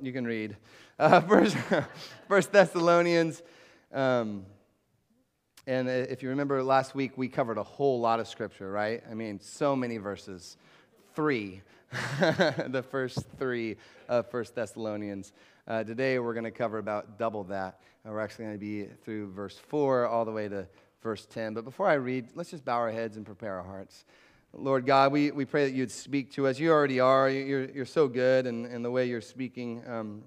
[0.00, 0.56] You can read.
[0.98, 1.56] Uh, first,
[2.28, 3.42] first Thessalonians.
[3.92, 4.44] Um,
[5.66, 9.02] and if you remember last week, we covered a whole lot of scripture, right?
[9.10, 10.56] I mean, so many verses.
[11.14, 11.62] Three.
[12.20, 13.76] the first three
[14.08, 15.32] of First Thessalonians.
[15.66, 17.80] Uh, today, we're going to cover about double that.
[18.06, 20.68] Uh, we're actually going to be through verse 4 all the way to
[21.02, 21.54] verse 10.
[21.54, 24.04] But before I read, let's just bow our heads and prepare our hearts.
[24.54, 26.58] Lord God, we, we pray that you'd speak to us.
[26.58, 27.28] You already are.
[27.28, 30.22] You're, you're so good, and, and the way you're speaking um,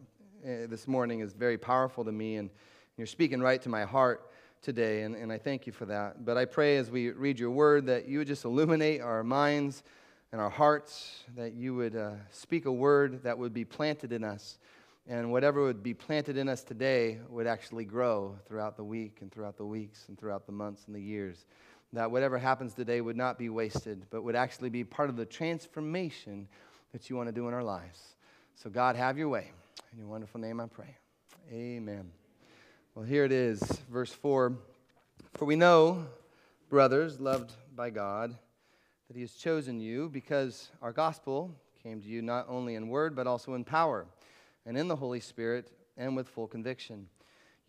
[0.45, 2.51] eh, this morning is very powerful to me, and
[2.97, 6.23] you're speaking right to my heart today, and, and I thank you for that.
[6.23, 9.81] But I pray as we read your word that you would just illuminate our minds
[10.31, 14.23] and our hearts, that you would uh, speak a word that would be planted in
[14.23, 14.59] us,
[15.07, 19.31] and whatever would be planted in us today would actually grow throughout the week and
[19.31, 21.45] throughout the weeks and throughout the months and the years
[21.93, 25.25] that whatever happens today would not be wasted, but would actually be part of the
[25.25, 26.47] transformation
[26.93, 27.99] that you want to do in our lives.
[28.55, 29.51] So, God, have your way.
[29.91, 30.95] In your wonderful name I pray.
[31.51, 32.11] Amen.
[32.95, 34.53] Well, here it is, verse 4.
[35.35, 36.05] For we know,
[36.69, 38.35] brothers, loved by God,
[39.07, 41.51] that He has chosen you because our gospel
[41.83, 44.05] came to you not only in word, but also in power,
[44.65, 47.07] and in the Holy Spirit, and with full conviction.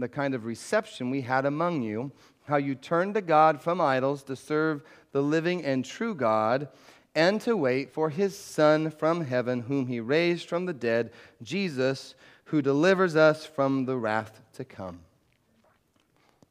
[0.00, 2.10] the kind of reception we had among you,
[2.46, 6.68] how you turned to God from idols to serve the living and true God,
[7.14, 11.10] and to wait for his Son from heaven, whom he raised from the dead,
[11.42, 15.00] Jesus, who delivers us from the wrath to come.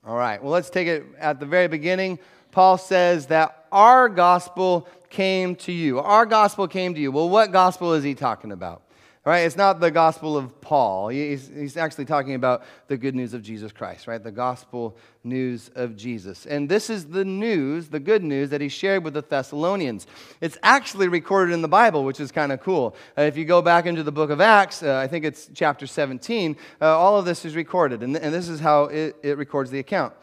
[0.05, 2.19] All right, well, let's take it at the very beginning.
[2.51, 5.99] Paul says that our gospel came to you.
[5.99, 7.11] Our gospel came to you.
[7.11, 8.81] Well, what gospel is he talking about?
[9.25, 9.39] Right?
[9.39, 11.09] It's not the gospel of Paul.
[11.09, 14.23] He's, he's actually talking about the good news of Jesus Christ, right?
[14.23, 16.45] The gospel news of Jesus.
[16.45, 20.07] And this is the news, the good news that he shared with the Thessalonians.
[20.39, 22.95] It's actually recorded in the Bible, which is kind of cool.
[23.17, 25.85] Uh, if you go back into the book of Acts, uh, I think it's chapter
[25.85, 28.03] 17, uh, all of this is recorded.
[28.03, 30.13] And, and this is how it, it records the account.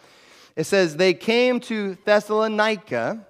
[0.56, 3.26] It says, They came to Thessalonica,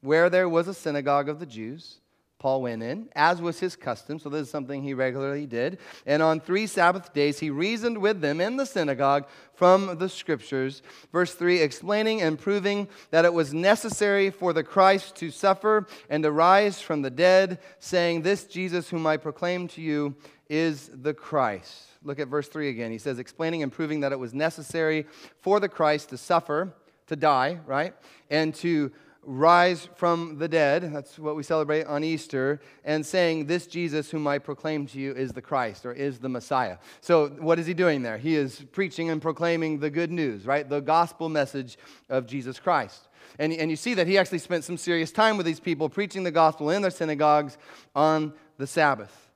[0.00, 2.00] where there was a synagogue of the Jews.
[2.40, 5.78] Paul went in, as was his custom, so this is something he regularly did.
[6.06, 10.80] And on three Sabbath days, he reasoned with them in the synagogue from the scriptures.
[11.12, 16.22] Verse 3 explaining and proving that it was necessary for the Christ to suffer and
[16.24, 20.16] to rise from the dead, saying, This Jesus whom I proclaim to you
[20.48, 21.88] is the Christ.
[22.02, 22.90] Look at verse 3 again.
[22.90, 25.04] He says, explaining and proving that it was necessary
[25.42, 26.72] for the Christ to suffer,
[27.08, 27.94] to die, right?
[28.30, 28.90] And to
[29.22, 30.92] rise from the dead.
[30.94, 32.60] That's what we celebrate on Easter.
[32.84, 36.28] And saying, This Jesus, whom I proclaim to you, is the Christ or is the
[36.28, 36.78] Messiah.
[37.00, 38.18] So, what is he doing there?
[38.18, 40.68] He is preaching and proclaiming the good news, right?
[40.68, 43.08] The gospel message of Jesus Christ.
[43.38, 46.24] And, and you see that he actually spent some serious time with these people preaching
[46.24, 47.58] the gospel in their synagogues
[47.94, 49.28] on the Sabbath.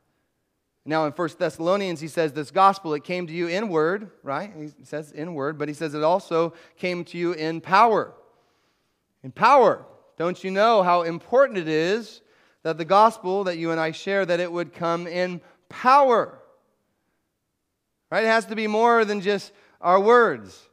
[0.87, 4.53] Now, in 1 Thessalonians, he says this gospel, it came to you in word, right?
[4.59, 8.13] He says in word, but he says it also came to you in power
[9.25, 9.85] in power.
[10.17, 12.21] Don't you know how important it is
[12.63, 16.39] that the gospel that you and I share that it would come in power?
[18.13, 18.23] Right?
[18.23, 20.69] It has to be more than just our words.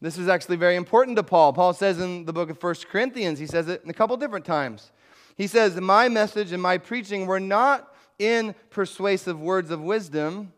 [0.00, 1.52] This is actually very important to Paul.
[1.52, 4.44] Paul says in the book of 1 Corinthians, he says it in a couple different
[4.44, 4.90] times.
[5.36, 10.52] He says, My message and my preaching were not in persuasive words of wisdom,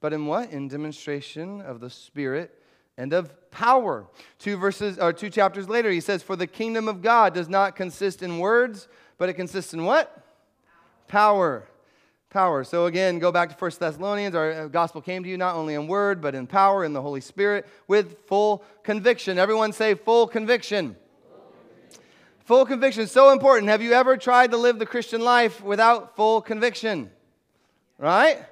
[0.00, 0.50] but in what?
[0.50, 2.61] In demonstration of the Spirit
[2.96, 4.06] and of power.
[4.38, 7.76] Two verses or two chapters later, he says, For the kingdom of God does not
[7.76, 8.88] consist in words,
[9.18, 10.24] but it consists in what?
[11.08, 11.68] Power.
[12.30, 12.64] Power.
[12.64, 14.34] So again, go back to 1 Thessalonians.
[14.34, 17.02] Our uh, gospel came to you not only in word, but in power, in the
[17.02, 19.38] Holy Spirit, with full conviction.
[19.38, 20.96] Everyone say full conviction.
[22.44, 23.06] Full conviction.
[23.06, 23.68] So important.
[23.68, 27.10] Have you ever tried to live the Christian life without full conviction?
[27.98, 28.42] Right?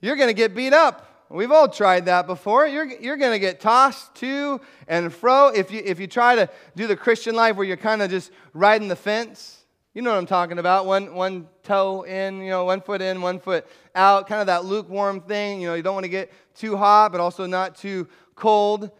[0.00, 1.13] You're going to get beat up.
[1.30, 2.66] We've all tried that before.
[2.66, 5.48] You're, you're going to get tossed to and fro.
[5.48, 8.30] If you, if you try to do the Christian life where you're kind of just
[8.52, 10.86] riding the fence, you know what I'm talking about.
[10.86, 14.64] One, one toe in, you know, one foot in, one foot out, kind of that
[14.64, 15.60] lukewarm thing.
[15.60, 18.90] You know, you don't want to get too hot, but also not too cold.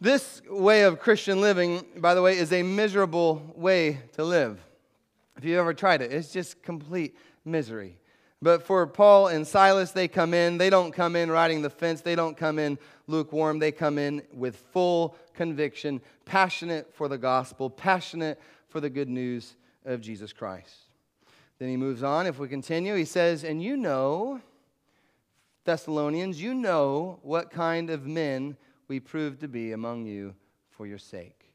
[0.00, 4.60] This way of Christian living, by the way, is a miserable way to live.
[5.36, 7.97] If you've ever tried it, it's just complete misery.
[8.40, 10.58] But for Paul and Silas, they come in.
[10.58, 12.02] They don't come in riding the fence.
[12.02, 13.58] They don't come in lukewarm.
[13.58, 19.56] They come in with full conviction, passionate for the gospel, passionate for the good news
[19.84, 20.74] of Jesus Christ.
[21.58, 22.26] Then he moves on.
[22.26, 24.40] If we continue, he says, And you know,
[25.64, 28.56] Thessalonians, you know what kind of men
[28.86, 30.34] we proved to be among you
[30.70, 31.52] for your sake.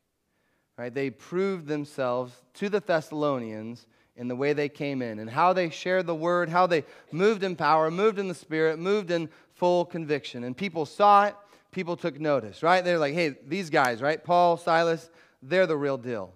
[0.78, 0.94] Right?
[0.94, 5.70] They proved themselves to the Thessalonians in the way they came in and how they
[5.70, 9.86] shared the word, how they moved in power, moved in the spirit, moved in full
[9.86, 10.44] conviction.
[10.44, 11.36] And people saw it,
[11.72, 12.84] people took notice, right?
[12.84, 14.24] They're like, hey, these guys, right?
[14.24, 15.10] Paul, Silas,
[15.42, 16.32] they're the real deal.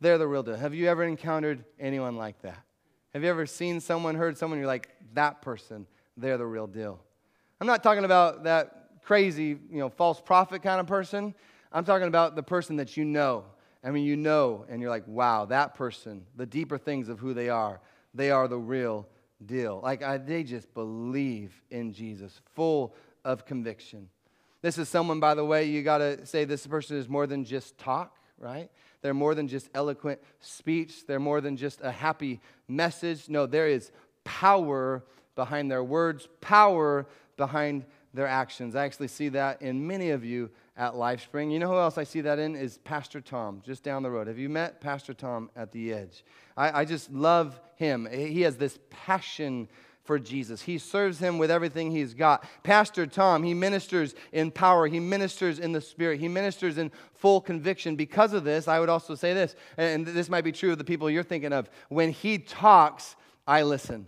[0.00, 0.56] They're the real deal.
[0.56, 2.58] Have you ever encountered anyone like that?
[3.12, 5.86] Have you ever seen someone, heard someone, you're like, that person,
[6.16, 6.98] they're the real deal?
[7.60, 11.34] I'm not talking about that crazy, you know, false prophet kind of person.
[11.70, 13.44] I'm talking about the person that you know
[13.84, 17.34] I mean, you know, and you're like, wow, that person, the deeper things of who
[17.34, 17.80] they are,
[18.14, 19.08] they are the real
[19.44, 19.80] deal.
[19.82, 22.94] Like, I, they just believe in Jesus, full
[23.24, 24.08] of conviction.
[24.60, 27.44] This is someone, by the way, you got to say this person is more than
[27.44, 28.70] just talk, right?
[29.00, 31.06] They're more than just eloquent speech.
[31.06, 33.28] They're more than just a happy message.
[33.28, 33.90] No, there is
[34.22, 35.02] power
[35.34, 37.06] behind their words, power
[37.36, 37.84] behind
[38.14, 38.76] their actions.
[38.76, 41.52] I actually see that in many of you at LifeSpring.
[41.52, 42.56] You know who else I see that in?
[42.56, 44.26] Is Pastor Tom, just down the road.
[44.26, 46.24] Have you met Pastor Tom at the edge?
[46.56, 48.08] I, I just love him.
[48.10, 49.68] He has this passion
[50.04, 50.62] for Jesus.
[50.62, 52.44] He serves him with everything he's got.
[52.64, 57.40] Pastor Tom, he ministers in power, he ministers in the spirit, he ministers in full
[57.40, 57.94] conviction.
[57.94, 60.84] Because of this, I would also say this, and this might be true of the
[60.84, 61.70] people you're thinking of.
[61.88, 63.14] When he talks,
[63.46, 64.06] I listen.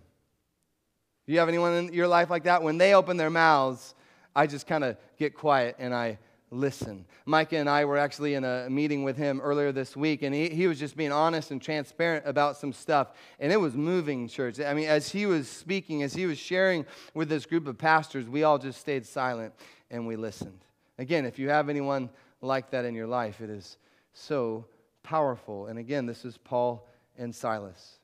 [1.26, 2.62] Do you have anyone in your life like that?
[2.62, 3.94] When they open their mouths,
[4.36, 6.18] I just kind of get quiet and I
[6.50, 7.04] listen.
[7.26, 10.48] Micah and I were actually in a meeting with him earlier this week, and he,
[10.48, 13.08] he was just being honest and transparent about some stuff.
[13.40, 14.60] And it was moving, church.
[14.60, 18.28] I mean, as he was speaking, as he was sharing with this group of pastors,
[18.28, 19.52] we all just stayed silent
[19.90, 20.60] and we listened.
[20.98, 22.08] Again, if you have anyone
[22.40, 23.78] like that in your life, it is
[24.12, 24.66] so
[25.02, 25.66] powerful.
[25.66, 26.86] And again, this is Paul
[27.18, 27.98] and Silas.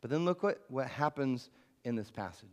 [0.00, 1.50] But then look what, what happens
[1.84, 2.48] in this passage.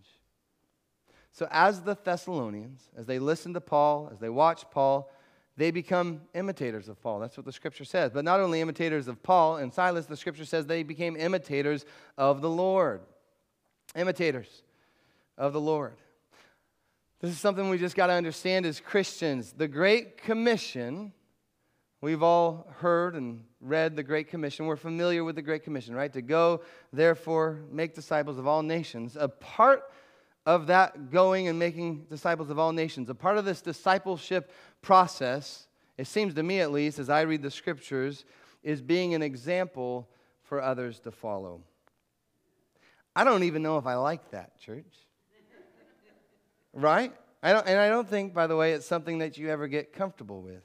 [1.32, 5.12] So, as the Thessalonians, as they listen to Paul, as they watch Paul,
[5.58, 7.20] they become imitators of Paul.
[7.20, 8.12] That's what the scripture says.
[8.12, 11.86] But not only imitators of Paul and Silas, the scripture says they became imitators
[12.18, 13.02] of the Lord.
[13.96, 14.64] Imitators
[15.38, 15.96] of the Lord.
[17.22, 19.54] This is something we just got to understand as Christians.
[19.54, 21.14] The Great Commission,
[22.02, 24.68] we've all heard and read the Great Commission.
[24.68, 26.14] We're familiar with the Great Commission, right?
[26.14, 26.62] To go,
[26.94, 29.18] therefore, make disciples of all nations.
[29.20, 29.84] A part
[30.46, 33.10] of that going and making disciples of all nations.
[33.10, 34.52] A part of this discipleship
[34.82, 35.68] process,
[35.98, 38.26] it seems to me at least, as I read the scriptures,
[38.64, 40.08] is being an example
[40.44, 41.62] for others to follow.
[43.16, 44.86] I don't even know if I like that, church.
[46.74, 47.14] right?
[47.42, 49.94] I don't, and I don't think, by the way, it's something that you ever get
[49.94, 50.64] comfortable with.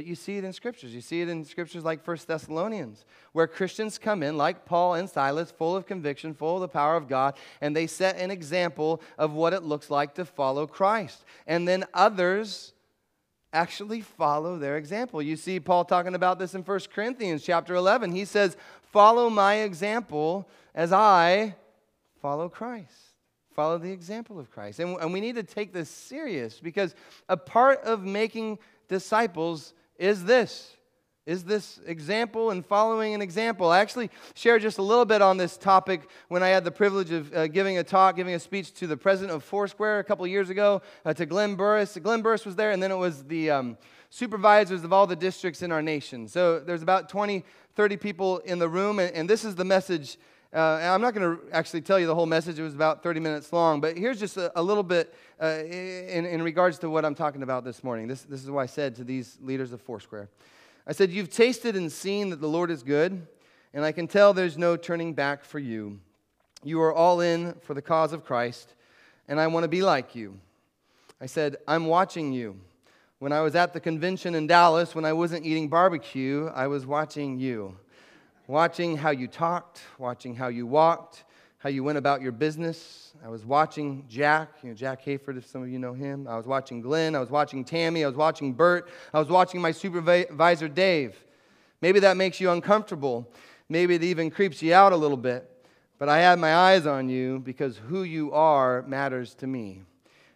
[0.00, 0.94] But you see it in scriptures.
[0.94, 5.10] You see it in scriptures like 1 Thessalonians, where Christians come in, like Paul and
[5.10, 9.02] Silas, full of conviction, full of the power of God, and they set an example
[9.18, 11.22] of what it looks like to follow Christ.
[11.46, 12.72] And then others
[13.52, 15.20] actually follow their example.
[15.20, 18.12] You see Paul talking about this in 1 Corinthians chapter 11.
[18.12, 21.56] He says, Follow my example as I
[22.22, 22.94] follow Christ.
[23.54, 24.80] Follow the example of Christ.
[24.80, 26.94] And, and we need to take this serious because
[27.28, 30.76] a part of making disciples is this
[31.26, 33.70] is this example and following an example.
[33.70, 37.12] I actually shared just a little bit on this topic when I had the privilege
[37.12, 40.26] of uh, giving a talk, giving a speech to the president of Foursquare a couple
[40.26, 41.96] years ago, uh, to Glenn Burris.
[42.02, 43.78] Glenn Burris was there, and then it was the um,
[44.08, 46.26] supervisors of all the districts in our nation.
[46.26, 47.44] So there's about 20,
[47.76, 50.16] 30 people in the room, and, and this is the message.
[50.52, 52.58] Uh, I'm not going to actually tell you the whole message.
[52.58, 56.26] It was about 30 minutes long, but here's just a, a little bit uh, in,
[56.26, 58.08] in regards to what I'm talking about this morning.
[58.08, 60.28] This, this is what I said to these leaders of Foursquare.
[60.88, 63.26] I said, You've tasted and seen that the Lord is good,
[63.72, 66.00] and I can tell there's no turning back for you.
[66.64, 68.74] You are all in for the cause of Christ,
[69.28, 70.40] and I want to be like you.
[71.20, 72.58] I said, I'm watching you.
[73.20, 76.86] When I was at the convention in Dallas, when I wasn't eating barbecue, I was
[76.86, 77.76] watching you.
[78.50, 81.22] Watching how you talked, watching how you walked,
[81.58, 83.12] how you went about your business.
[83.24, 86.26] I was watching Jack, you know, Jack Hayford, if some of you know him.
[86.26, 87.14] I was watching Glenn.
[87.14, 88.02] I was watching Tammy.
[88.02, 88.88] I was watching Bert.
[89.14, 91.14] I was watching my supervisor, Dave.
[91.80, 93.32] Maybe that makes you uncomfortable.
[93.68, 95.48] Maybe it even creeps you out a little bit.
[96.00, 99.82] But I had my eyes on you because who you are matters to me.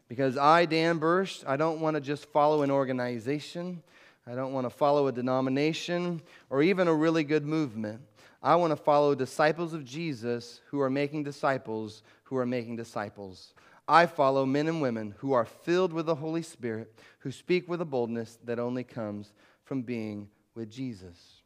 [0.06, 3.82] Because I, Dan Burst, I don't want to just follow an organization.
[4.26, 8.00] I don't want to follow a denomination or even a really good movement.
[8.42, 13.54] I want to follow disciples of Jesus who are making disciples who are making disciples.
[13.86, 17.80] I follow men and women who are filled with the Holy Spirit, who speak with
[17.80, 21.42] a boldness that only comes from being with Jesus.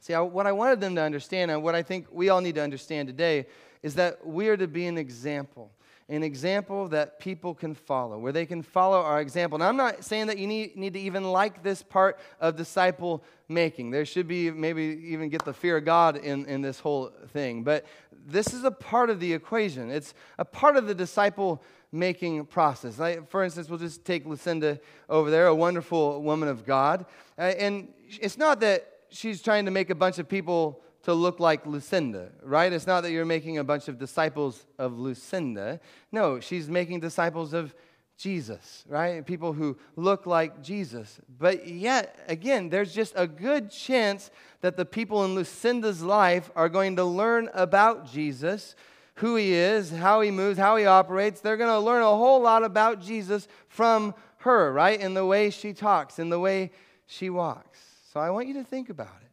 [0.00, 2.56] See, I, what I wanted them to understand, and what I think we all need
[2.56, 3.46] to understand today,
[3.82, 5.70] is that we are to be an example
[6.08, 9.58] an example that people can follow, where they can follow our example.
[9.58, 13.24] Now, I'm not saying that you need, need to even like this part of disciple
[13.48, 13.90] making.
[13.90, 17.64] There should be maybe even get the fear of God in, in this whole thing.
[17.64, 17.86] But
[18.24, 22.98] this is a part of the equation, it's a part of the disciple making process.
[22.98, 27.06] Like, for instance, we'll just take Lucinda over there, a wonderful woman of God.
[27.38, 31.38] Uh, and it's not that she's trying to make a bunch of people to look
[31.38, 32.72] like Lucinda, right?
[32.72, 35.78] It's not that you're making a bunch of disciples of Lucinda.
[36.10, 37.76] No, she's making disciples of
[38.18, 39.24] Jesus, right?
[39.24, 41.20] People who look like Jesus.
[41.38, 44.32] But yet, again, there's just a good chance
[44.62, 48.74] that the people in Lucinda's life are going to learn about Jesus,
[49.14, 51.40] who he is, how he moves, how he operates.
[51.40, 55.00] They're going to learn a whole lot about Jesus from her, right?
[55.00, 56.72] In the way she talks, in the way
[57.06, 57.78] she walks.
[58.12, 59.25] So I want you to think about it.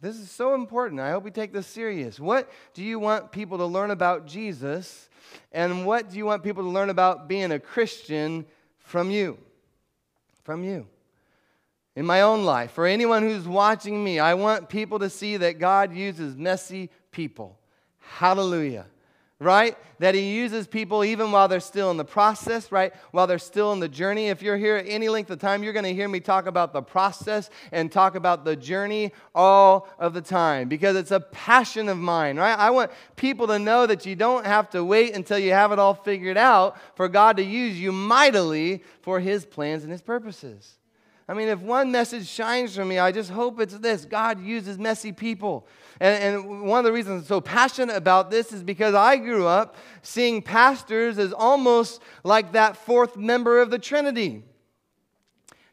[0.00, 1.00] This is so important.
[1.00, 2.20] I hope we take this serious.
[2.20, 5.08] What do you want people to learn about Jesus?
[5.52, 8.46] And what do you want people to learn about being a Christian
[8.78, 9.38] from you?
[10.44, 10.86] From you.
[11.96, 15.58] In my own life, for anyone who's watching me, I want people to see that
[15.58, 17.58] God uses messy people.
[17.98, 18.86] Hallelujah
[19.40, 19.76] right?
[20.00, 22.92] That he uses people even while they're still in the process, right?
[23.12, 24.28] While they're still in the journey.
[24.28, 26.82] If you're here any length of time, you're going to hear me talk about the
[26.82, 31.98] process and talk about the journey all of the time because it's a passion of
[31.98, 32.58] mine, right?
[32.58, 35.78] I want people to know that you don't have to wait until you have it
[35.78, 40.78] all figured out for God to use you mightily for his plans and his purposes.
[41.28, 44.78] I mean, if one message shines from me, I just hope it's this God uses
[44.78, 45.68] messy people.
[46.00, 49.46] And, and, one of the reasons I'm so passionate about this is because I grew
[49.46, 54.42] up seeing pastors as almost like that fourth member of the Trinity.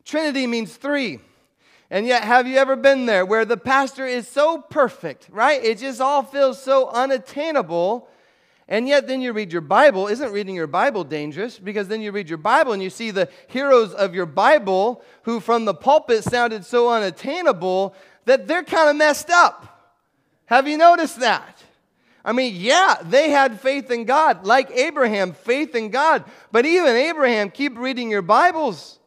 [0.03, 1.19] Trinity means three.
[1.89, 5.63] And yet, have you ever been there where the pastor is so perfect, right?
[5.63, 8.09] It just all feels so unattainable.
[8.67, 10.07] And yet, then you read your Bible.
[10.07, 11.59] Isn't reading your Bible dangerous?
[11.59, 15.39] Because then you read your Bible and you see the heroes of your Bible who,
[15.39, 17.93] from the pulpit, sounded so unattainable
[18.25, 20.01] that they're kind of messed up.
[20.45, 21.61] Have you noticed that?
[22.23, 26.23] I mean, yeah, they had faith in God, like Abraham, faith in God.
[26.51, 28.97] But even Abraham, keep reading your Bibles.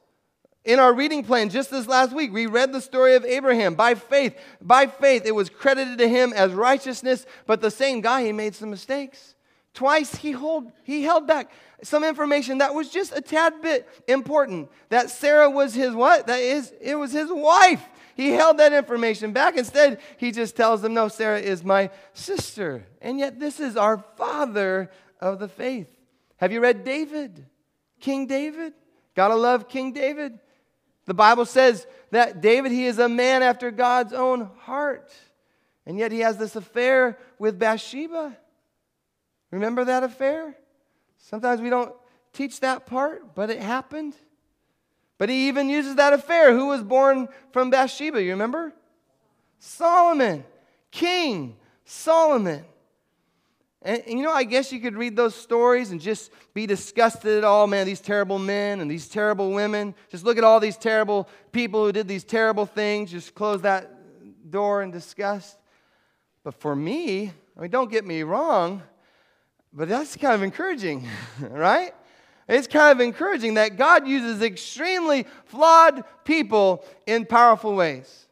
[0.65, 3.97] In our reading plan just this last week, we read the story of Abraham by
[3.97, 4.39] faith.
[4.61, 8.55] By faith, it was credited to him as righteousness, but the same guy, he made
[8.55, 9.35] some mistakes.
[9.79, 11.53] Twice he, hold, he held back
[11.85, 14.69] some information that was just a tad bit important.
[14.89, 16.27] That Sarah was his what?
[16.27, 17.89] That is, it was his wife.
[18.17, 19.57] He held that information back.
[19.57, 22.87] Instead, he just tells them, No, Sarah is my sister.
[23.01, 25.87] And yet, this is our father of the faith.
[26.39, 27.47] Have you read David?
[28.01, 28.73] King David?
[29.15, 30.41] Gotta love King David.
[31.05, 35.13] The Bible says that David, he is a man after God's own heart.
[35.87, 38.37] And yet he has this affair with Bathsheba.
[39.51, 40.57] Remember that affair?
[41.19, 41.95] Sometimes we don't
[42.33, 44.15] teach that part, but it happened.
[45.17, 46.53] But he even uses that affair.
[46.53, 48.23] Who was born from Bathsheba?
[48.23, 48.73] You remember?
[49.59, 50.45] Solomon,
[50.91, 52.65] King Solomon.
[53.81, 57.39] And, and, you know, I guess you could read those stories and just be disgusted
[57.39, 59.95] at all, man, these terrible men and these terrible women.
[60.11, 63.11] Just look at all these terrible people who did these terrible things.
[63.11, 65.57] Just close that door in disgust.
[66.45, 68.83] But for me, I mean, don't get me wrong,
[69.79, 71.07] but that's kind of encouraging,
[71.41, 71.95] right?
[72.49, 78.27] It's kind of encouraging that God uses extremely flawed people in powerful ways.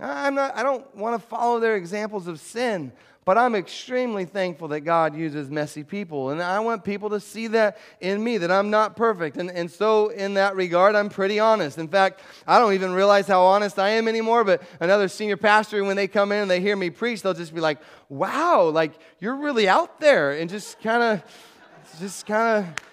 [0.00, 2.92] I'm not, I don't want to follow their examples of sin,
[3.24, 6.30] but I'm extremely thankful that God uses messy people.
[6.30, 9.36] And I want people to see that in me, that I'm not perfect.
[9.36, 11.78] And, and so, in that regard, I'm pretty honest.
[11.78, 14.44] In fact, I don't even realize how honest I am anymore.
[14.44, 17.54] But another senior pastor, when they come in and they hear me preach, they'll just
[17.54, 17.78] be like,
[18.08, 20.32] wow, like you're really out there.
[20.32, 22.84] And just kind of, just kind of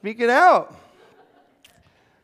[0.00, 0.74] Speak it out.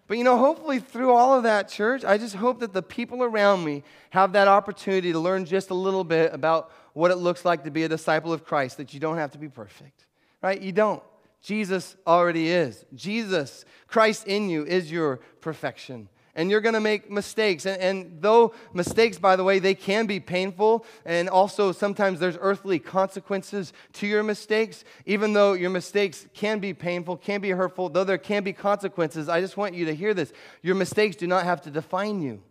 [0.07, 3.23] But you know, hopefully through all of that, church, I just hope that the people
[3.23, 7.45] around me have that opportunity to learn just a little bit about what it looks
[7.45, 10.07] like to be a disciple of Christ, that you don't have to be perfect,
[10.43, 10.59] right?
[10.59, 11.03] You don't.
[11.43, 12.87] Jesus already is.
[12.95, 17.65] Jesus, Christ in you, is your perfection and you're going to make mistakes.
[17.65, 22.37] And, and, though mistakes, by the way, they can be painful, and also sometimes there's
[22.41, 27.89] earthly consequences to your mistakes, even though your mistakes can be painful, can be hurtful,
[27.89, 30.33] though there can be consequences, I just want you to hear this.
[30.63, 32.43] Your mistakes do not have to define you.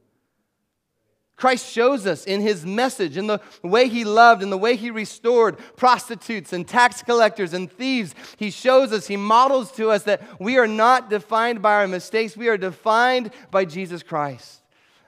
[1.35, 4.89] Christ shows us in his message, in the way he loved, in the way he
[4.89, 8.15] restored prostitutes and tax collectors and thieves.
[8.37, 12.37] He shows us, he models to us that we are not defined by our mistakes,
[12.37, 14.61] we are defined by Jesus Christ.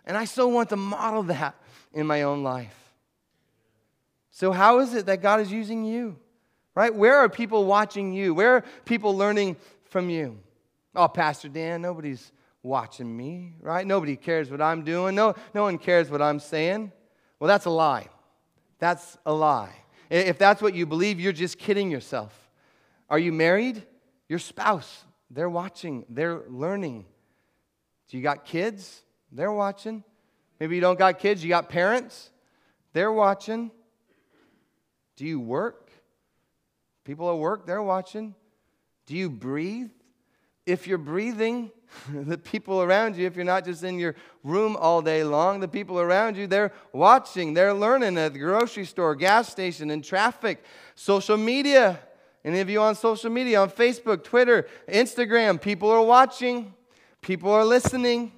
[0.05, 1.55] And I so want to model that
[1.93, 2.75] in my own life.
[4.31, 6.17] So, how is it that God is using you?
[6.75, 6.93] Right?
[6.93, 8.33] Where are people watching you?
[8.33, 9.55] Where are people learning
[9.85, 10.37] from you?
[10.95, 12.31] Oh, Pastor Dan, nobody's
[12.67, 13.87] watching me, right?
[13.87, 15.15] Nobody cares what I'm doing.
[15.15, 16.91] No, no one cares what I'm saying.
[17.39, 18.07] Well, that's a lie.
[18.79, 19.73] That's a lie.
[20.09, 22.33] If that's what you believe, you're just kidding yourself.
[23.09, 23.83] Are you married?
[24.29, 27.05] Your spouse, they're watching, they're learning.
[28.09, 29.01] Do you got kids?
[29.31, 30.03] They're watching.
[30.59, 32.29] Maybe you don't got kids, you got parents?
[32.93, 33.71] They're watching.
[35.15, 35.91] Do you work?
[37.05, 38.35] People at work, they're watching.
[39.05, 39.91] Do you breathe?
[40.65, 41.71] If you're breathing,
[42.13, 45.67] the people around you, if you're not just in your room all day long, the
[45.67, 50.63] people around you, they're watching, they're learning at the grocery store, gas station, in traffic,
[50.95, 51.99] social media.
[52.43, 56.73] Any of you on social media, on Facebook, Twitter, Instagram, people are watching,
[57.21, 58.31] people are listening.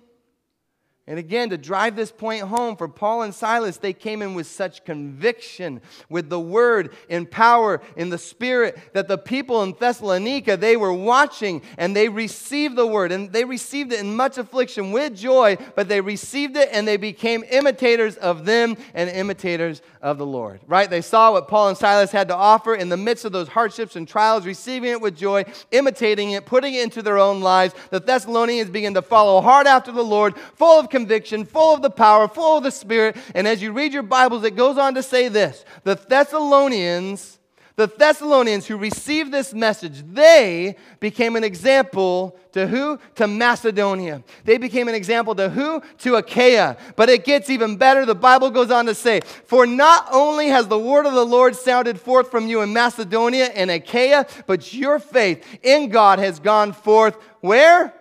[1.09, 4.45] And again, to drive this point home for Paul and Silas, they came in with
[4.45, 10.55] such conviction with the word in power in the spirit that the people in Thessalonica,
[10.55, 14.91] they were watching and they received the word and they received it in much affliction
[14.91, 20.19] with joy, but they received it and they became imitators of them and imitators of
[20.19, 20.59] the Lord.
[20.67, 20.91] Right?
[20.91, 23.95] They saw what Paul and Silas had to offer in the midst of those hardships
[23.95, 27.73] and trials, receiving it with joy, imitating it, putting it into their own lives.
[27.89, 31.89] The Thessalonians began to follow hard after the Lord, full of conviction, full of the
[31.89, 33.15] power, full of the Spirit.
[33.33, 37.37] And as you read your Bibles, it goes on to say this the Thessalonians.
[37.75, 42.99] The Thessalonians who received this message, they became an example to who?
[43.15, 44.21] To Macedonia.
[44.43, 45.81] They became an example to who?
[45.99, 46.75] To Achaia.
[46.97, 48.05] But it gets even better.
[48.05, 51.55] The Bible goes on to say, For not only has the word of the Lord
[51.55, 56.73] sounded forth from you in Macedonia and Achaia, but your faith in God has gone
[56.73, 57.93] forth where?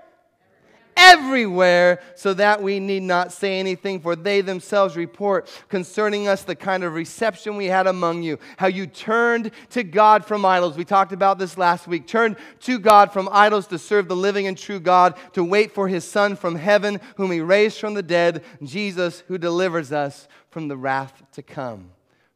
[0.99, 6.57] Everywhere, so that we need not say anything, for they themselves report concerning us the
[6.57, 10.77] kind of reception we had among you, how you turned to God from idols.
[10.77, 12.07] We talked about this last week.
[12.07, 15.89] Turned to God from idols to serve the living and true God, to wait for
[15.89, 20.69] his Son from heaven, whom he raised from the dead, Jesus, who delivers us from
[20.69, 21.91] the wrath to come.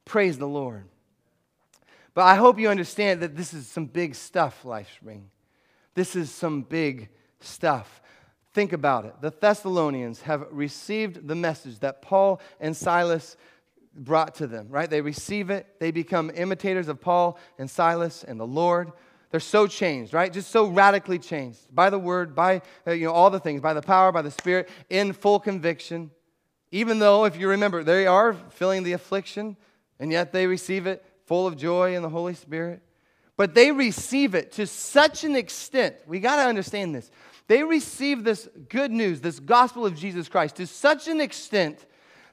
[0.05, 0.85] Praise the Lord.
[2.15, 5.23] But I hope you understand that this is some big stuff, LifeSpring.
[5.95, 7.09] This is some big
[7.41, 8.01] stuff.
[8.55, 9.15] Think about it.
[9.21, 13.37] The Thessalonians have received the message that Paul and Silas
[13.95, 14.89] brought to them, right?
[14.89, 18.93] They receive it, they become imitators of Paul and Silas and the Lord.
[19.31, 20.31] They're so changed, right?
[20.31, 23.73] Just so radically changed by the word, by uh, you know all the things, by
[23.73, 26.11] the power, by the spirit, in full conviction.
[26.71, 29.57] Even though, if you remember, they are feeling the affliction,
[29.99, 32.83] and yet they receive it full of joy in the Holy Spirit.
[33.39, 35.97] But they receive it to such an extent.
[36.07, 37.11] We got to understand this
[37.53, 41.85] they received this good news, this gospel of Jesus Christ, to such an extent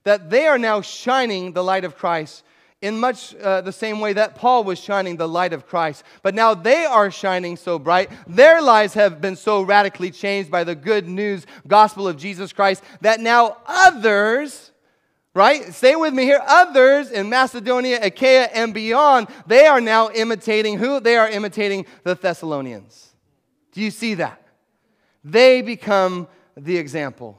[0.05, 2.45] that they are now shining the light of Christ
[2.81, 6.05] in much uh, the same way that Paul was shining the light of Christ.
[6.23, 8.09] But now they are shining so bright.
[8.27, 12.81] Their lives have been so radically changed by the good news gospel of Jesus Christ
[13.01, 14.71] that now others,
[15.33, 15.73] right?
[15.73, 16.41] Stay with me here.
[16.47, 21.01] Others in Macedonia, Achaia, and beyond, they are now imitating who?
[21.01, 23.13] They are imitating the Thessalonians.
[23.73, 24.45] Do you see that?
[25.23, 27.37] They become the example.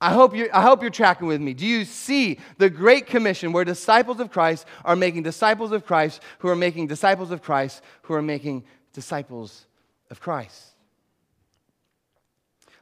[0.00, 1.52] I hope, you're, I hope you're tracking with me.
[1.52, 6.22] Do you see the Great Commission where disciples of Christ are making disciples of Christ,
[6.38, 8.64] who are making disciples of Christ, who are making
[8.94, 9.66] disciples
[10.10, 10.68] of Christ?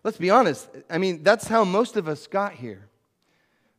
[0.04, 0.68] Let's be honest.
[0.88, 2.88] I mean, that's how most of us got here.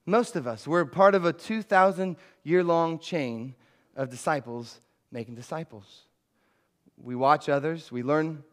[0.05, 0.67] Most of us.
[0.67, 3.55] We're part of a 2,000 year long chain
[3.95, 6.03] of disciples making disciples.
[7.01, 8.43] We watch others, we learn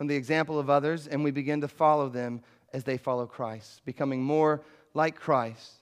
[0.00, 2.40] from the example of others, and we begin to follow them
[2.72, 4.62] as they follow Christ, becoming more
[4.94, 5.74] like Christ.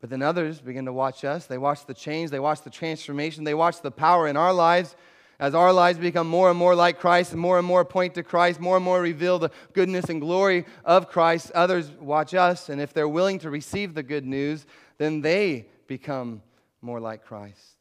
[0.00, 1.46] But then others begin to watch us.
[1.46, 4.94] They watch the change, they watch the transformation, they watch the power in our lives.
[5.40, 8.22] As our lives become more and more like Christ and more and more point to
[8.22, 12.68] Christ, more and more reveal the goodness and glory of Christ, others watch us.
[12.68, 14.66] And if they're willing to receive the good news,
[14.98, 16.42] then they become
[16.80, 17.74] more like Christ.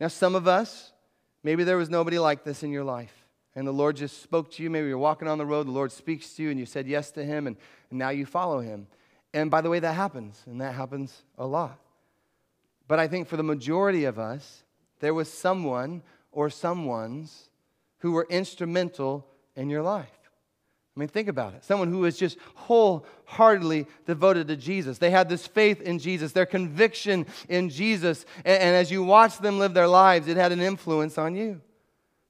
[0.00, 0.90] Now, some of us,
[1.44, 3.27] maybe there was nobody like this in your life
[3.58, 4.70] and the Lord just spoke to you.
[4.70, 7.10] Maybe you're walking on the road, the Lord speaks to you, and you said yes
[7.12, 7.56] to Him, and,
[7.90, 8.86] and now you follow Him.
[9.34, 11.76] And by the way, that happens, and that happens a lot.
[12.86, 14.62] But I think for the majority of us,
[15.00, 17.48] there was someone or someones
[17.98, 20.06] who were instrumental in your life.
[20.96, 21.64] I mean, think about it.
[21.64, 24.98] Someone who is just wholeheartedly devoted to Jesus.
[24.98, 28.24] They had this faith in Jesus, their conviction in Jesus.
[28.44, 31.60] And, and, as you watched them live their lives, it had an influence on you.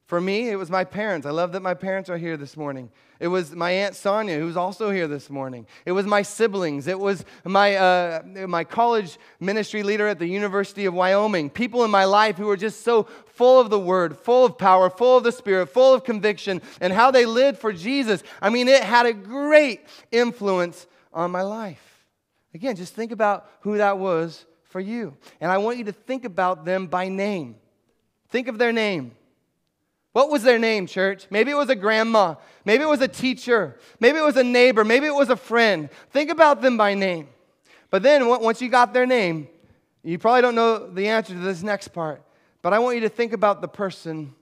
[0.09, 1.27] For me, it was my parents.
[1.27, 2.91] I love that my parents are here this morning.
[3.21, 5.67] It was my Aunt Sonia, who's also here this morning.
[5.85, 6.87] It was my siblings.
[6.87, 11.51] It was my, uh, my college ministry leader at the University of Wyoming.
[11.51, 14.89] People in my life who were just so full of the Word, full of power,
[14.89, 18.23] full of the Spirit, full of conviction, and how they lived for Jesus.
[18.41, 22.03] I mean, it had a great influence on my life.
[22.55, 25.15] Again, just think about who that was for you.
[25.39, 27.57] And I want you to think about them by name.
[28.31, 29.13] Think of their name.
[30.19, 31.29] What was their name, church?
[31.31, 32.35] Maybe it was a grandma.
[32.65, 33.79] Maybe it was a teacher.
[34.01, 34.85] Maybe it was a neighbor.
[34.85, 35.89] Maybe it was a friend.
[36.11, 37.29] Think about them by name.
[37.89, 39.47] But then, once you got their name,
[40.03, 42.21] you probably don't know the answer to this next part.
[42.63, 44.35] But I want you to think about the person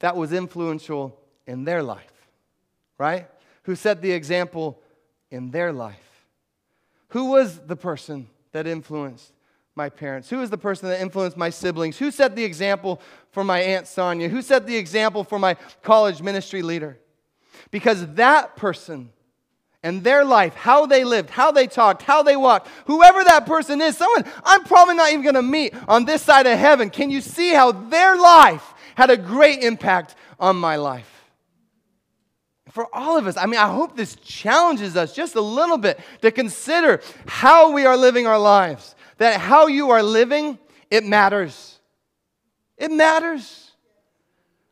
[0.00, 2.28] that was influential in their life,
[2.98, 3.26] right?
[3.62, 4.78] Who set the example
[5.30, 6.26] in their life.
[7.08, 9.32] Who was the person that influenced
[9.76, 10.30] my parents?
[10.30, 11.98] Who is the person that influenced my siblings?
[11.98, 13.00] Who set the example
[13.32, 14.28] for my Aunt Sonia?
[14.28, 16.98] Who set the example for my college ministry leader?
[17.70, 19.10] Because that person
[19.82, 23.80] and their life, how they lived, how they talked, how they walked, whoever that person
[23.80, 26.88] is, someone I'm probably not even going to meet on this side of heaven.
[26.88, 31.10] Can you see how their life had a great impact on my life?
[32.70, 36.00] For all of us, I mean, I hope this challenges us just a little bit
[36.22, 40.58] to consider how we are living our lives that how you are living,
[40.90, 41.78] it matters.
[42.76, 43.72] It matters.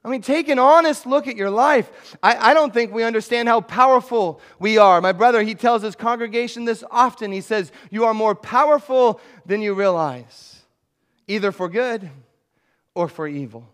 [0.05, 2.17] I mean, take an honest look at your life.
[2.23, 5.01] I, I, don't think we understand how powerful we are.
[5.01, 7.31] My brother, he tells his congregation this often.
[7.31, 10.61] He says, You are more powerful than you realize,
[11.29, 12.11] either for good
[12.95, 13.65] or for evil.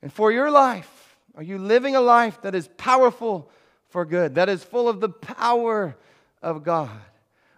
[0.00, 3.50] And for your life, are you living a life that is powerful
[3.88, 5.96] for good, that is full of the power
[6.40, 6.90] of God?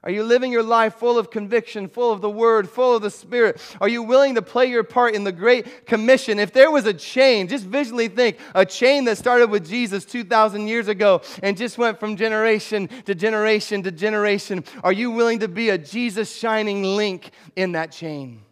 [0.05, 3.11] Are you living your life full of conviction, full of the Word, full of the
[3.11, 3.61] Spirit?
[3.81, 6.41] Are you willing to play your part in the Great Commission?
[6.41, 10.67] If there was a chain, just visually think a chain that started with Jesus 2,000
[10.67, 15.49] years ago and just went from generation to generation to generation, are you willing to
[15.49, 18.43] be a Jesus shining link in that chain?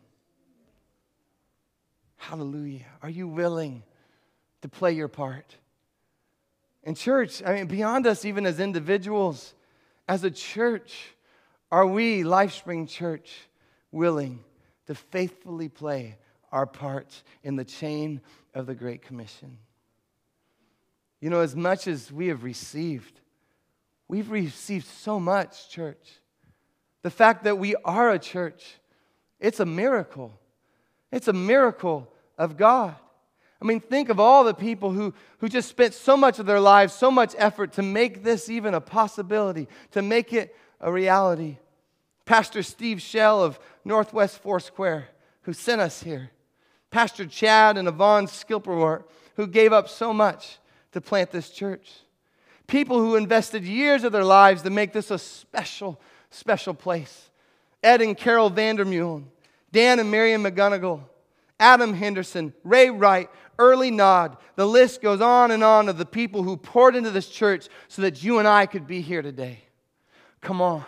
[2.16, 2.86] Hallelujah.
[3.02, 3.82] Are you willing
[4.62, 5.56] to play your part?
[6.84, 9.52] In church, I mean, beyond us, even as individuals,
[10.06, 11.14] as a church,
[11.70, 13.33] are we, Lifespring Church,
[13.92, 14.42] willing
[14.87, 16.16] to faithfully play
[16.50, 18.20] our part in the chain
[18.54, 19.59] of the Great Commission?
[21.20, 23.20] You know, as much as we have received,
[24.09, 26.09] we've received so much, church.
[27.02, 28.78] The fact that we are a church,
[29.38, 30.38] it's a miracle.
[31.12, 32.94] It's a miracle of God.
[33.62, 36.61] I mean, think of all the people who, who just spent so much of their
[36.61, 41.58] lives, so much effort to make this even a possibility, to make it a reality.
[42.24, 45.08] Pastor Steve Shell of Northwest Foursquare,
[45.42, 46.30] who sent us here.
[46.90, 49.04] Pastor Chad and Yvonne Skilperwart,
[49.36, 50.58] who gave up so much
[50.92, 51.90] to plant this church.
[52.66, 57.30] People who invested years of their lives to make this a special, special place.
[57.82, 59.24] Ed and Carol Vandermeulen,
[59.72, 61.00] Dan and Marion McGonigal,
[61.58, 64.36] Adam Henderson, Ray Wright, Early Nod.
[64.56, 68.02] The list goes on and on of the people who poured into this church so
[68.02, 69.60] that you and I could be here today.
[70.40, 70.85] Come on.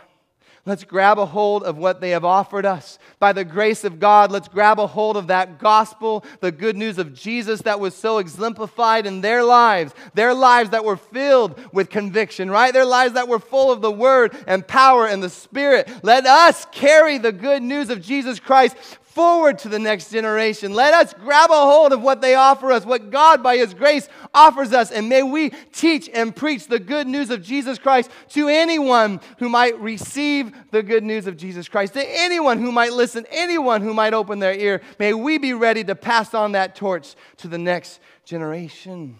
[0.64, 3.00] Let's grab a hold of what they have offered us.
[3.18, 6.98] By the grace of God, let's grab a hold of that gospel, the good news
[6.98, 11.90] of Jesus that was so exemplified in their lives, their lives that were filled with
[11.90, 12.72] conviction, right?
[12.72, 15.90] Their lives that were full of the word and power and the spirit.
[16.04, 18.76] Let us carry the good news of Jesus Christ
[19.14, 20.72] forward to the next generation.
[20.72, 24.08] Let us grab a hold of what they offer us, what God by His grace
[24.32, 28.48] offers us, and may we teach and preach the good news of Jesus Christ to
[28.48, 33.26] anyone who might receive the good news of Jesus Christ, to anyone who might listen,
[33.30, 34.80] anyone who might open their ear.
[34.98, 39.18] May we be ready to pass on that torch to the next generation.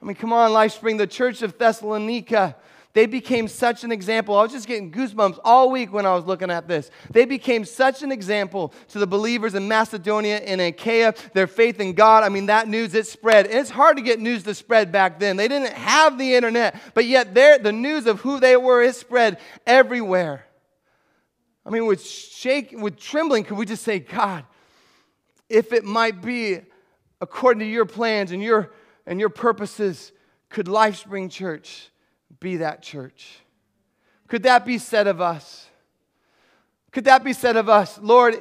[0.00, 2.56] I mean, come on, Lifespring, the church of Thessalonica
[2.98, 4.34] they became such an example.
[4.34, 6.90] I was just getting goosebumps all week when I was looking at this.
[7.12, 11.92] They became such an example to the believers in Macedonia and Achaia, their faith in
[11.92, 12.24] God.
[12.24, 13.46] I mean, that news, it spread.
[13.46, 15.36] And it's hard to get news to spread back then.
[15.36, 19.38] They didn't have the internet, but yet the news of who they were, it spread
[19.64, 20.44] everywhere.
[21.64, 24.44] I mean, with shake, with trembling, could we just say, God,
[25.48, 26.62] if it might be
[27.20, 28.72] according to your plans and your
[29.06, 30.10] and your purposes,
[30.48, 31.92] could Lifespring Church
[32.40, 33.38] be that church?
[34.28, 35.66] Could that be said of us?
[36.92, 37.98] Could that be said of us?
[38.00, 38.36] Lord,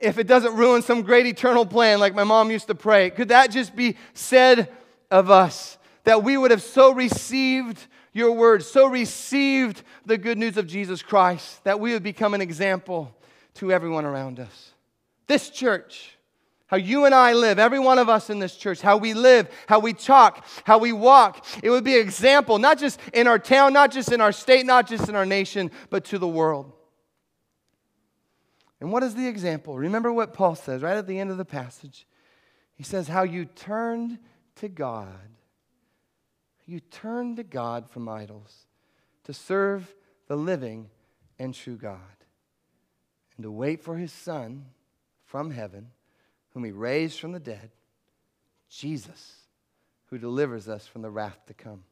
[0.00, 3.28] if it doesn't ruin some great eternal plan like my mom used to pray, could
[3.28, 4.68] that just be said
[5.10, 5.78] of us?
[6.04, 11.02] that we would have so received your word, so received the good news of Jesus
[11.02, 13.14] Christ, that we would become an example
[13.54, 14.72] to everyone around us.
[15.26, 16.16] This church,
[16.70, 19.50] how you and I live, every one of us in this church, how we live,
[19.66, 23.40] how we talk, how we walk, it would be an example, not just in our
[23.40, 26.72] town, not just in our state, not just in our nation, but to the world.
[28.80, 29.76] And what is the example?
[29.76, 32.06] Remember what Paul says right at the end of the passage.
[32.76, 34.20] He says, How you turned
[34.56, 35.08] to God.
[36.66, 38.66] You turned to God from idols
[39.24, 39.92] to serve
[40.28, 40.88] the living
[41.36, 41.98] and true God
[43.36, 44.66] and to wait for his Son
[45.24, 45.88] from heaven,
[46.50, 47.70] whom he raised from the dead,
[48.68, 49.36] Jesus,
[50.06, 51.84] who delivers us from the wrath to come.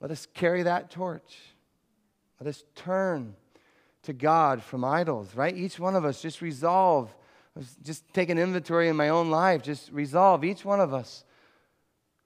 [0.00, 1.38] Let us carry that torch.
[2.40, 3.36] Let us turn
[4.02, 5.56] to God from idols, right?
[5.56, 7.14] Each one of us just resolve,
[7.82, 11.24] just take an inventory in my own life, just resolve, each one of us,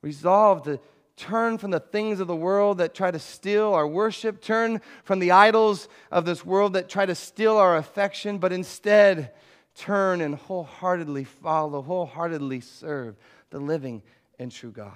[0.03, 0.81] resolve to
[1.16, 5.18] turn from the things of the world that try to steal our worship, turn from
[5.18, 9.33] the idols of this world that try to steal our affection, but instead
[9.79, 13.17] turn and wholeheartedly follow, wholeheartedly serve
[13.51, 14.03] the living
[14.38, 14.93] and true God.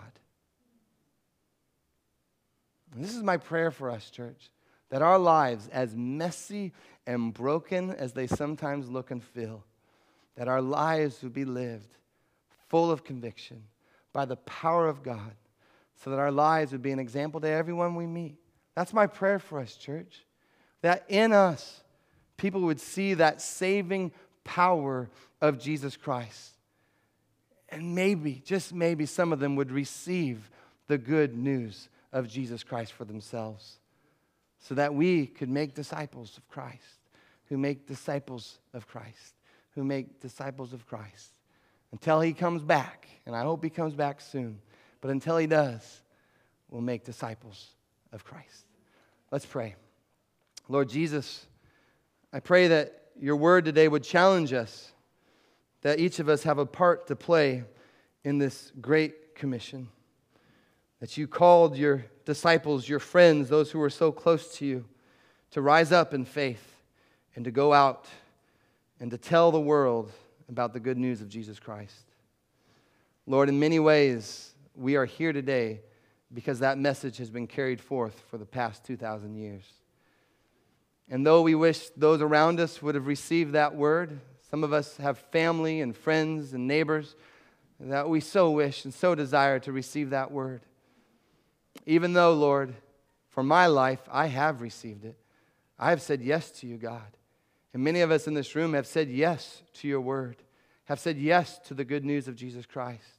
[2.94, 4.50] And this is my prayer for us, church
[4.92, 6.70] that our lives, as messy
[7.06, 9.64] and broken as they sometimes look and feel,
[10.36, 11.96] that our lives would be lived
[12.68, 13.62] full of conviction
[14.12, 15.32] by the power of God,
[15.96, 18.36] so that our lives would be an example to everyone we meet.
[18.74, 20.26] That's my prayer for us, church.
[20.82, 21.82] That in us,
[22.36, 24.12] people would see that saving
[24.44, 25.08] power
[25.40, 26.52] of Jesus Christ.
[27.68, 30.50] And maybe, just maybe, some of them would receive
[30.88, 33.78] the good news of Jesus Christ for themselves
[34.60, 37.00] so that we could make disciples of Christ,
[37.46, 39.34] who make disciples of Christ,
[39.74, 41.30] who make disciples of Christ
[41.90, 43.08] until he comes back.
[43.26, 44.60] And I hope he comes back soon.
[45.00, 46.02] But until he does,
[46.70, 47.70] we'll make disciples
[48.12, 48.66] of Christ.
[49.30, 49.74] Let's pray.
[50.68, 51.46] Lord Jesus,
[52.32, 54.92] I pray that your word today would challenge us,
[55.82, 57.64] that each of us have a part to play
[58.24, 59.88] in this great commission
[61.02, 64.84] that you called your disciples, your friends, those who were so close to you,
[65.50, 66.76] to rise up in faith
[67.34, 68.06] and to go out
[69.00, 70.12] and to tell the world
[70.48, 72.04] about the good news of Jesus Christ.
[73.26, 75.80] Lord, in many ways, we are here today
[76.32, 79.64] because that message has been carried forth for the past 2,000 years.
[81.08, 84.96] And though we wish those around us would have received that word, some of us
[84.98, 87.16] have family and friends and neighbors
[87.80, 90.62] that we so wish and so desire to receive that word.
[91.84, 92.74] Even though, Lord,
[93.30, 95.16] for my life, I have received it.
[95.78, 97.16] I have said yes to you, God.
[97.74, 100.36] And many of us in this room have said yes to your word,
[100.84, 103.18] have said yes to the good news of Jesus Christ.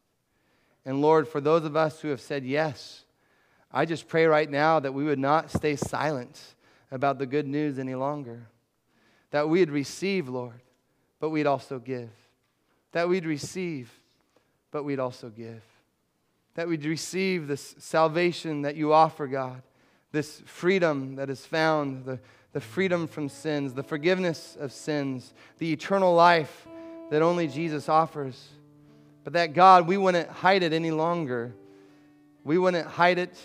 [0.85, 3.03] And Lord, for those of us who have said yes,
[3.71, 6.39] I just pray right now that we would not stay silent
[6.93, 8.47] about the good news any longer.
[9.31, 10.61] That we'd receive, Lord,
[11.19, 12.11] but we'd also give.
[12.93, 13.91] That we'd receive,
[14.71, 15.61] but we'd also give
[16.55, 19.61] that we'd receive this salvation that you offer, God,
[20.11, 22.19] this freedom that is found, the,
[22.51, 26.67] the freedom from sins, the forgiveness of sins, the eternal life
[27.09, 28.49] that only Jesus offers.
[29.23, 31.53] But that, God, we wouldn't hide it any longer.
[32.43, 33.35] We wouldn't hide it,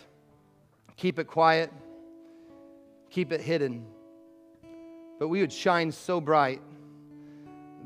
[0.96, 1.72] keep it quiet,
[3.10, 3.86] keep it hidden.
[5.18, 6.62] But we would shine so bright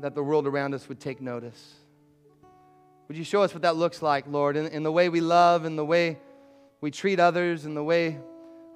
[0.01, 1.75] that the world around us would take notice.
[3.07, 5.65] Would you show us what that looks like, Lord, in, in the way we love,
[5.65, 6.19] in the way
[6.81, 8.19] we treat others, in the way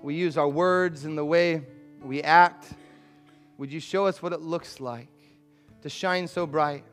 [0.01, 1.63] we use our words, in the way
[2.03, 2.67] we act?
[3.57, 5.09] Would you show us what it looks like
[5.81, 6.83] to shine so bright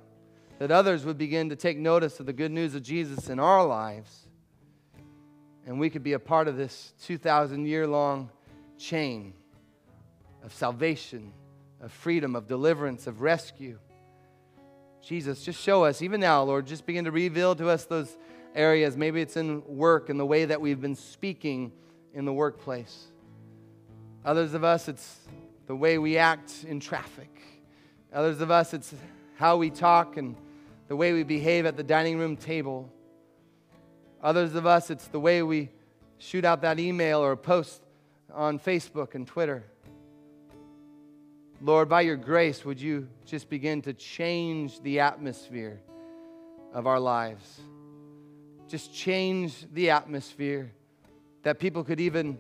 [0.59, 3.65] that others would begin to take notice of the good news of Jesus in our
[3.65, 4.27] lives?
[5.67, 8.31] And we could be a part of this 2,000 year long
[8.79, 9.35] chain
[10.45, 11.33] of salvation,
[11.81, 13.79] of freedom, of deliverance, of rescue.
[15.03, 18.17] Jesus, just show us, even now, Lord, just begin to reveal to us those
[18.55, 18.97] areas.
[18.97, 21.73] Maybe it's in work and the way that we've been speaking
[22.13, 23.07] in the workplace.
[24.25, 25.19] Others of us, it's
[25.67, 27.31] the way we act in traffic.
[28.13, 28.95] Others of us, it's
[29.37, 30.37] how we talk and
[30.89, 32.91] the way we behave at the dining room table.
[34.23, 35.71] Others of us, it's the way we
[36.19, 37.83] shoot out that email or post
[38.33, 39.65] on Facebook and Twitter.
[41.65, 45.81] Lord, by your grace, would you just begin to change the atmosphere
[46.75, 47.63] of our lives?
[48.69, 50.71] Just change the atmosphere
[51.43, 52.37] that people could even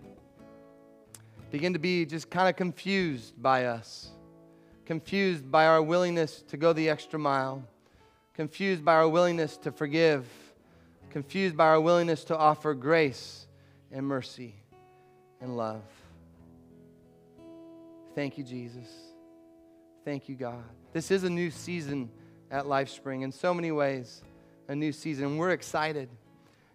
[1.50, 4.10] begin to be just kind of confused by us,
[4.84, 7.66] confused by our willingness to go the extra mile,
[8.34, 10.26] confused by our willingness to forgive,
[11.08, 13.46] confused by our willingness to offer grace
[13.90, 14.54] and mercy
[15.40, 15.80] and love.
[18.14, 19.13] Thank you, Jesus.
[20.04, 20.62] Thank you, God.
[20.92, 22.10] This is a new season
[22.50, 24.22] at LifeSpring in so many ways,
[24.68, 25.38] a new season.
[25.38, 26.10] We're excited.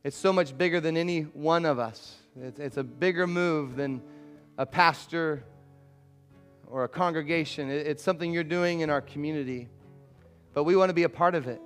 [0.03, 2.15] It's so much bigger than any one of us.
[2.35, 4.01] It's, it's a bigger move than
[4.57, 5.43] a pastor
[6.65, 7.69] or a congregation.
[7.69, 9.67] It, it's something you're doing in our community.
[10.55, 11.61] But we want to be a part of it.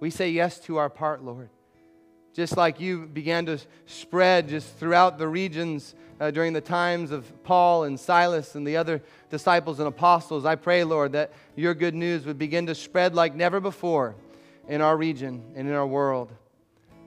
[0.00, 1.50] We say yes to our part, Lord.
[2.34, 7.42] Just like you began to spread just throughout the regions uh, during the times of
[7.42, 11.94] Paul and Silas and the other disciples and apostles, I pray, Lord, that your good
[11.94, 14.14] news would begin to spread like never before
[14.68, 16.32] in our region and in our world.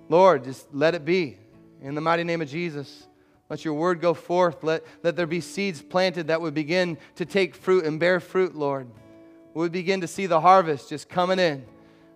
[0.10, 1.38] Lord, just let it be.
[1.82, 3.08] In the mighty name of Jesus,
[3.50, 4.64] let your word go forth.
[4.64, 8.56] Let, let there be seeds planted that would begin to take fruit and bear fruit,
[8.56, 8.88] Lord.
[9.54, 11.66] We would begin to see the harvest just coming in,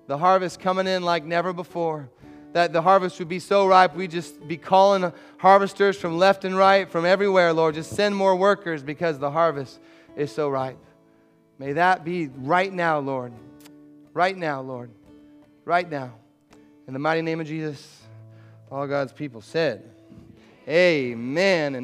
[0.07, 2.09] the harvest coming in like never before
[2.55, 6.55] that the harvest would be so ripe, we'd just be calling harvesters from left and
[6.55, 7.75] right, from everywhere, Lord.
[7.75, 9.77] Just send more workers because the harvest
[10.15, 10.77] is so ripe.
[11.59, 13.33] May that be right now, Lord.
[14.13, 14.89] Right now, Lord.
[15.65, 16.13] Right now.
[16.87, 18.03] In the mighty name of Jesus,
[18.71, 19.83] all God's people said,
[20.65, 21.73] Amen.